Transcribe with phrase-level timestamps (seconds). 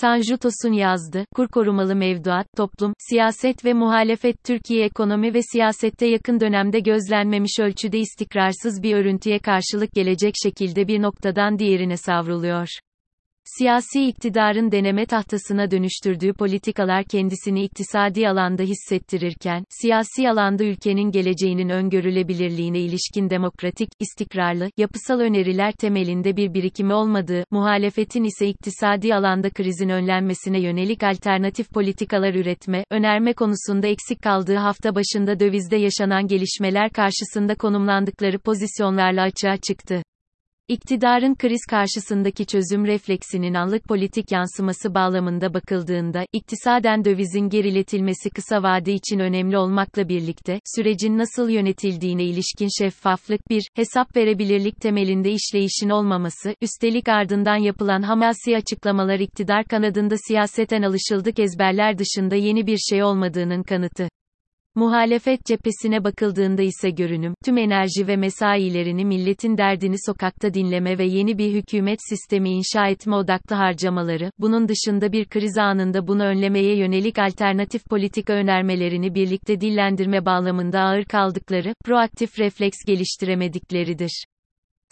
[0.00, 6.40] Tanju Tosun yazdı, kur korumalı mevduat, toplum, siyaset ve muhalefet Türkiye ekonomi ve siyasette yakın
[6.40, 12.68] dönemde gözlenmemiş ölçüde istikrarsız bir örüntüye karşılık gelecek şekilde bir noktadan diğerine savruluyor.
[13.44, 22.80] Siyasi iktidarın deneme tahtasına dönüştürdüğü politikalar kendisini iktisadi alanda hissettirirken, siyasi alanda ülkenin geleceğinin öngörülebilirliğine
[22.80, 30.60] ilişkin demokratik, istikrarlı, yapısal öneriler temelinde bir birikimi olmadığı, muhalefetin ise iktisadi alanda krizin önlenmesine
[30.60, 38.38] yönelik alternatif politikalar üretme, önerme konusunda eksik kaldığı hafta başında dövizde yaşanan gelişmeler karşısında konumlandıkları
[38.38, 40.02] pozisyonlarla açığa çıktı.
[40.70, 48.92] İktidarın kriz karşısındaki çözüm refleksinin anlık politik yansıması bağlamında bakıldığında, iktisaden dövizin geriletilmesi kısa vade
[48.92, 56.54] için önemli olmakla birlikte, sürecin nasıl yönetildiğine ilişkin şeffaflık bir, hesap verebilirlik temelinde işleyişin olmaması,
[56.60, 63.62] üstelik ardından yapılan hamasi açıklamalar iktidar kanadında siyaseten alışıldık ezberler dışında yeni bir şey olmadığının
[63.62, 64.08] kanıtı.
[64.74, 71.38] Muhalefet cephesine bakıldığında ise görünüm, tüm enerji ve mesailerini milletin derdini sokakta dinleme ve yeni
[71.38, 77.18] bir hükümet sistemi inşa etme odaklı harcamaları, bunun dışında bir kriz anında bunu önlemeye yönelik
[77.18, 84.24] alternatif politika önermelerini birlikte dillendirme bağlamında ağır kaldıkları, proaktif refleks geliştiremedikleridir.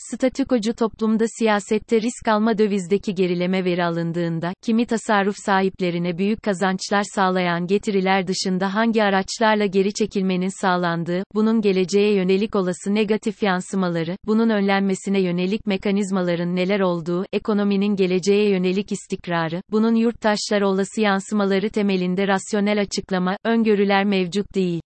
[0.01, 7.67] Statükocu toplumda siyasette risk alma dövizdeki gerileme veri alındığında, kimi tasarruf sahiplerine büyük kazançlar sağlayan
[7.67, 15.21] getiriler dışında hangi araçlarla geri çekilmenin sağlandığı, bunun geleceğe yönelik olası negatif yansımaları, bunun önlenmesine
[15.21, 23.37] yönelik mekanizmaların neler olduğu, ekonominin geleceğe yönelik istikrarı, bunun yurttaşlara olası yansımaları temelinde rasyonel açıklama,
[23.45, 24.81] öngörüler mevcut değil.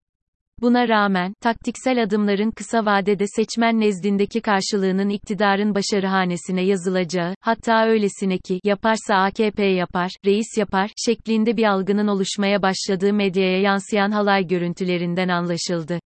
[0.61, 8.59] Buna rağmen, taktiksel adımların kısa vadede seçmen nezdindeki karşılığının iktidarın başarıhanesine yazılacağı, hatta öylesine ki,
[8.63, 15.99] yaparsa AKP yapar, reis yapar, şeklinde bir algının oluşmaya başladığı medyaya yansıyan halay görüntülerinden anlaşıldı.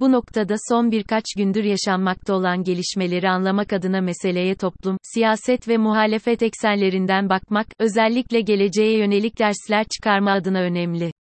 [0.00, 6.42] Bu noktada son birkaç gündür yaşanmakta olan gelişmeleri anlamak adına meseleye toplum, siyaset ve muhalefet
[6.42, 11.12] eksenlerinden bakmak, özellikle geleceğe yönelik dersler çıkarma adına önemli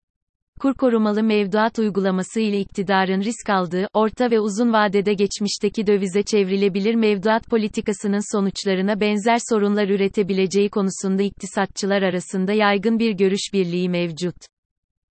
[0.60, 6.96] kur korumalı mevduat uygulaması ile iktidarın risk aldığı, orta ve uzun vadede geçmişteki dövize çevrilebilir
[6.96, 14.36] mevduat politikasının sonuçlarına benzer sorunlar üretebileceği konusunda iktisatçılar arasında yaygın bir görüş birliği mevcut.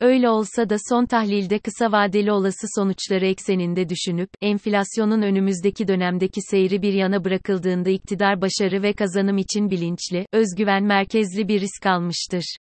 [0.01, 6.83] Öyle olsa da son tahlilde kısa vadeli olası sonuçları ekseninde düşünüp, enflasyonun önümüzdeki dönemdeki seyri
[6.83, 12.57] bir yana bırakıldığında iktidar başarı ve kazanım için bilinçli, özgüven merkezli bir risk almıştır.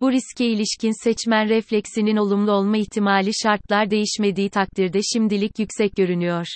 [0.00, 6.46] Bu riske ilişkin seçmen refleksinin olumlu olma ihtimali şartlar değişmediği takdirde şimdilik yüksek görünüyor.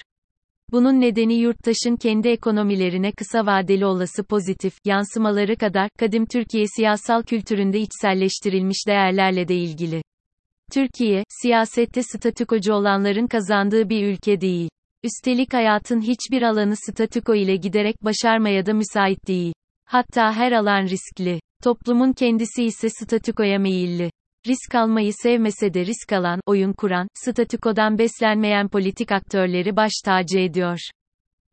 [0.73, 7.81] Bunun nedeni yurttaşın kendi ekonomilerine kısa vadeli olası pozitif yansımaları kadar kadim Türkiye siyasal kültüründe
[7.81, 10.03] içselleştirilmiş değerlerle de ilgili.
[10.73, 14.69] Türkiye, siyasette statükocu olanların kazandığı bir ülke değil.
[15.03, 19.55] Üstelik hayatın hiçbir alanı statüko ile giderek başarmaya da müsait değil.
[19.85, 21.41] Hatta her alan riskli.
[21.65, 24.11] Toplumun kendisi ise statükoya meyilli.
[24.47, 30.79] Risk almayı sevmese de risk alan, oyun kuran, statükodan beslenmeyen politik aktörleri baş tacı ediyor.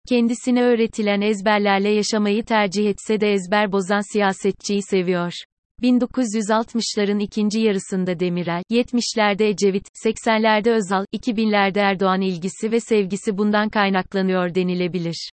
[0.09, 5.33] Kendisine öğretilen ezberlerle yaşamayı tercih etse de ezber bozan siyasetçiyi seviyor.
[5.81, 14.55] 1960'ların ikinci yarısında Demirel, 70'lerde Ecevit, 80'lerde Özal, 2000'lerde Erdoğan ilgisi ve sevgisi bundan kaynaklanıyor
[14.55, 15.29] denilebilir.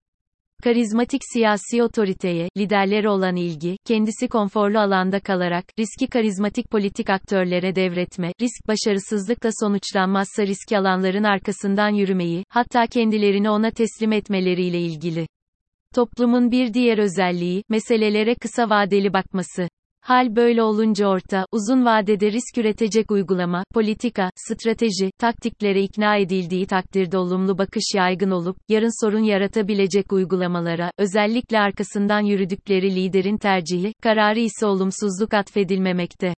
[0.63, 8.33] Karizmatik siyasi otoriteye, liderlere olan ilgi, kendisi konforlu alanda kalarak, riski karizmatik politik aktörlere devretme,
[8.41, 15.27] risk başarısızlıkla sonuçlanmazsa riski alanların arkasından yürümeyi, hatta kendilerini ona teslim etmeleriyle ilgili.
[15.95, 19.69] Toplumun bir diğer özelliği, meselelere kısa vadeli bakması.
[20.07, 27.19] Hal böyle olunca orta, uzun vadede risk üretecek uygulama, politika, strateji, taktiklere ikna edildiği takdirde
[27.19, 34.67] olumlu bakış yaygın olup, yarın sorun yaratabilecek uygulamalara, özellikle arkasından yürüdükleri liderin tercihi, kararı ise
[34.67, 36.35] olumsuzluk atfedilmemekte.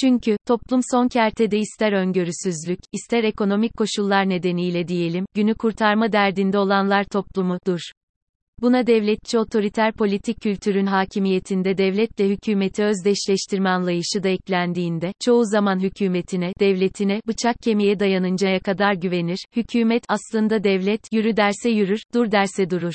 [0.00, 7.04] Çünkü, toplum son kertede ister öngörüsüzlük, ister ekonomik koşullar nedeniyle diyelim, günü kurtarma derdinde olanlar
[7.04, 7.80] toplumu, dur.
[8.62, 16.52] Buna devletçi otoriter politik kültürün hakimiyetinde devletle hükümeti özdeşleştirme anlayışı da eklendiğinde, çoğu zaman hükümetine,
[16.60, 22.94] devletine, bıçak kemiğe dayanıncaya kadar güvenir, hükümet, aslında devlet, yürü derse yürür, dur derse durur.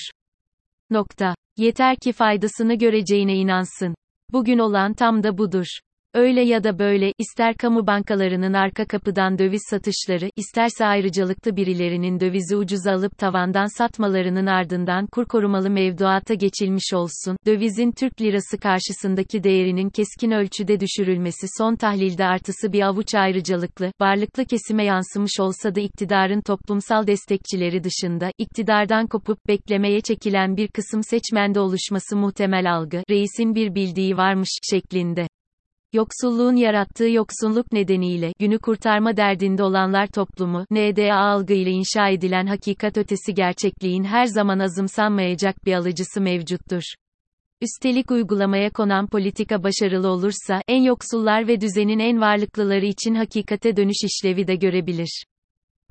[0.90, 1.36] Nokta.
[1.58, 3.96] Yeter ki faydasını göreceğine inansın.
[4.32, 5.68] Bugün olan tam da budur.
[6.16, 12.56] Öyle ya da böyle, ister kamu bankalarının arka kapıdan döviz satışları, isterse ayrıcalıklı birilerinin dövizi
[12.56, 19.90] ucuza alıp tavandan satmalarının ardından kur korumalı mevduata geçilmiş olsun, dövizin Türk lirası karşısındaki değerinin
[19.90, 26.42] keskin ölçüde düşürülmesi son tahlilde artısı bir avuç ayrıcalıklı, varlıklı kesime yansımış olsa da iktidarın
[26.42, 33.76] toplumsal destekçileri dışında, iktidardan kopup beklemeye çekilen bir kısım seçmende oluşması muhtemel algı, reisin bir
[33.76, 35.28] bildiği varmış, şeklinde.
[35.96, 43.34] Yoksulluğun yarattığı yoksulluk nedeniyle, günü kurtarma derdinde olanlar toplumu, NDA algıyla inşa edilen hakikat ötesi
[43.34, 46.82] gerçekliğin her zaman azımsanmayacak bir alıcısı mevcuttur.
[47.62, 53.98] Üstelik uygulamaya konan politika başarılı olursa, en yoksullar ve düzenin en varlıklıları için hakikate dönüş
[54.04, 55.24] işlevi de görebilir.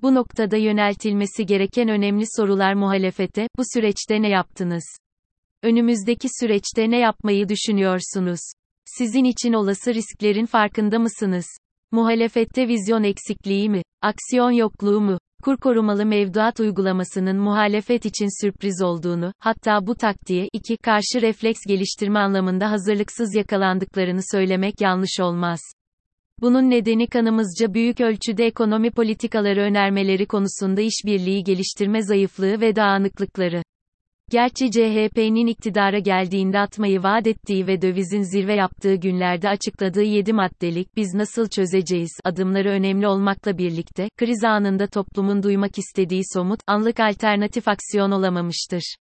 [0.03, 4.85] Bu noktada yöneltilmesi gereken önemli sorular muhalefete, bu süreçte ne yaptınız?
[5.63, 8.41] Önümüzdeki süreçte ne yapmayı düşünüyorsunuz?
[8.85, 11.47] Sizin için olası risklerin farkında mısınız?
[11.93, 13.83] Muhalefette vizyon eksikliği mi?
[14.03, 15.19] Aksiyon yokluğu mu?
[15.43, 22.19] Kur korumalı mevduat uygulamasının muhalefet için sürpriz olduğunu, hatta bu taktiğe iki karşı refleks geliştirme
[22.19, 25.61] anlamında hazırlıksız yakalandıklarını söylemek yanlış olmaz.
[26.41, 33.63] Bunun nedeni kanımızca büyük ölçüde ekonomi politikaları önermeleri konusunda işbirliği geliştirme zayıflığı ve dağınıklıkları.
[34.35, 40.97] Gerçi CHP'nin iktidara geldiğinde atmayı vaat ettiği ve dövizin zirve yaptığı günlerde açıkladığı 7 maddelik
[40.97, 47.69] biz nasıl çözeceğiz adımları önemli olmakla birlikte, kriz anında toplumun duymak istediği somut, anlık alternatif
[47.69, 48.97] aksiyon olamamıştır.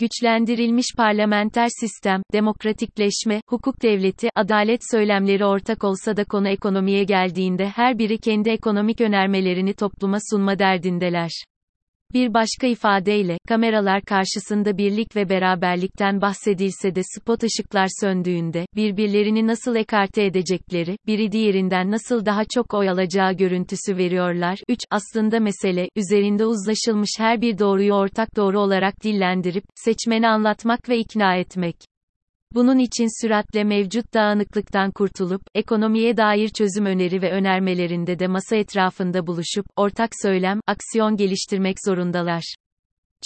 [0.00, 7.98] Güçlendirilmiş parlamenter sistem, demokratikleşme, hukuk devleti, adalet söylemleri ortak olsa da konu ekonomiye geldiğinde her
[7.98, 11.30] biri kendi ekonomik önermelerini topluma sunma derdindeler.
[12.14, 19.76] Bir başka ifadeyle, kameralar karşısında birlik ve beraberlikten bahsedilse de spot ışıklar söndüğünde, birbirlerini nasıl
[19.76, 24.58] ekarte edecekleri, biri diğerinden nasıl daha çok oy alacağı görüntüsü veriyorlar.
[24.68, 24.78] 3.
[24.90, 31.36] Aslında mesele, üzerinde uzlaşılmış her bir doğruyu ortak doğru olarak dillendirip, seçmeni anlatmak ve ikna
[31.36, 31.89] etmek.
[32.54, 39.26] Bunun için süratle mevcut dağınıklıktan kurtulup, ekonomiye dair çözüm öneri ve önermelerinde de masa etrafında
[39.26, 42.54] buluşup, ortak söylem, aksiyon geliştirmek zorundalar.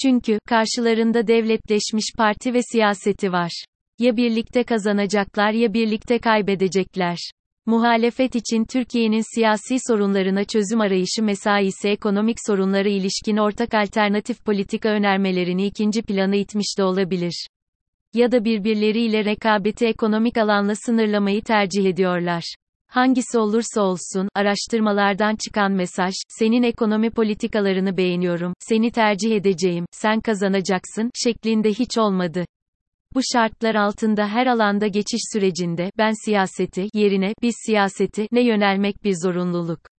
[0.03, 3.65] Çünkü, karşılarında devletleşmiş parti ve siyaseti var.
[3.99, 7.19] Ya birlikte kazanacaklar ya birlikte kaybedecekler.
[7.67, 15.67] Muhalefet için Türkiye'nin siyasi sorunlarına çözüm arayışı mesaisi ekonomik sorunlara ilişkin ortak alternatif politika önermelerini
[15.67, 17.47] ikinci plana itmiş de olabilir
[18.15, 22.55] ya da birbirleriyle rekabeti ekonomik alanla sınırlamayı tercih ediyorlar.
[22.87, 31.11] Hangisi olursa olsun, araştırmalardan çıkan mesaj, senin ekonomi politikalarını beğeniyorum, seni tercih edeceğim, sen kazanacaksın,
[31.25, 32.45] şeklinde hiç olmadı.
[33.15, 39.15] Bu şartlar altında her alanda geçiş sürecinde, ben siyaseti, yerine, biz siyaseti, ne yönelmek bir
[39.23, 39.94] zorunluluk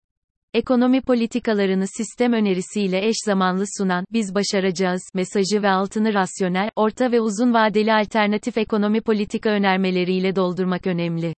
[0.55, 7.21] ekonomi politikalarını sistem önerisiyle eş zamanlı sunan, biz başaracağız, mesajı ve altını rasyonel, orta ve
[7.21, 11.33] uzun vadeli alternatif ekonomi politika önermeleriyle doldurmak önemli.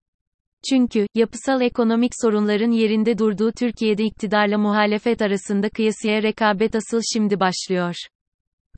[0.69, 7.95] Çünkü, yapısal ekonomik sorunların yerinde durduğu Türkiye'de iktidarla muhalefet arasında kıyasıya rekabet asıl şimdi başlıyor.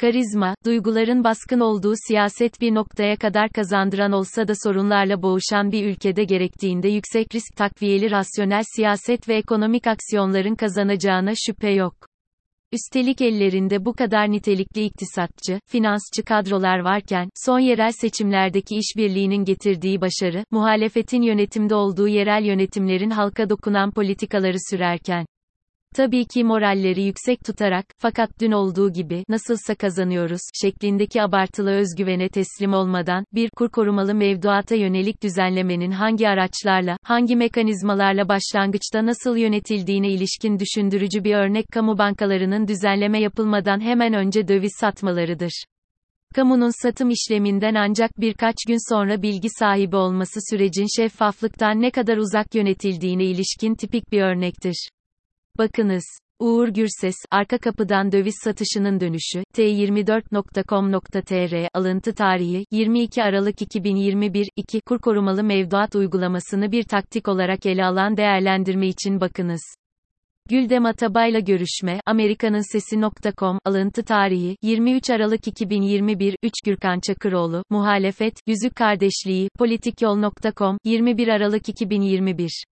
[0.01, 6.24] Karizma, duyguların baskın olduğu siyaset bir noktaya kadar kazandıran olsa da sorunlarla boğuşan bir ülkede
[6.24, 11.96] gerektiğinde yüksek risk takviyeli rasyonel siyaset ve ekonomik aksiyonların kazanacağına şüphe yok.
[12.72, 20.44] Üstelik ellerinde bu kadar nitelikli iktisatçı, finansçı kadrolar varken, son yerel seçimlerdeki işbirliğinin getirdiği başarı,
[20.51, 25.25] muhalefetin yönetimde olduğu yerel yönetimlerin halka dokunan politikaları sürerken,
[25.96, 32.74] Tabii ki moralleri yüksek tutarak, fakat dün olduğu gibi, nasılsa kazanıyoruz, şeklindeki abartılı özgüvene teslim
[32.74, 40.60] olmadan, bir, kur korumalı mevduata yönelik düzenlemenin hangi araçlarla, hangi mekanizmalarla başlangıçta nasıl yönetildiğine ilişkin
[40.60, 45.63] düşündürücü bir örnek kamu bankalarının düzenleme yapılmadan hemen önce döviz satmalarıdır.
[46.36, 52.55] Kamunun satım işleminden ancak birkaç gün sonra bilgi sahibi olması sürecin şeffaflıktan ne kadar uzak
[52.55, 54.89] yönetildiğine ilişkin tipik bir örnektir.
[55.60, 56.04] Bakınız.
[56.39, 65.00] Uğur Gürses, arka kapıdan döviz satışının dönüşü, t24.com.tr, alıntı tarihi, 22 Aralık 2021, 2, kur
[65.00, 69.62] korumalı mevduat uygulamasını bir taktik olarak ele alan değerlendirme için bakınız.
[70.50, 78.75] Güldem Atabay'la görüşme, Amerikanın Sesi.com, alıntı tarihi, 23 Aralık 2021, 3 Gürkan Çakıroğlu, muhalefet, yüzük
[78.75, 82.63] kardeşliği, politikyol.com, 21 Aralık 2021.